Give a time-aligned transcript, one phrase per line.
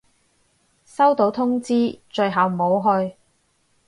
[0.83, 3.15] 收到通知，最後冇去